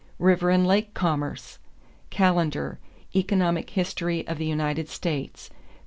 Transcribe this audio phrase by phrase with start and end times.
[0.17, 1.59] =River and Lake Commerce.=
[2.09, 2.79] Callender,
[3.15, 5.79] Economic History of the United States, pp.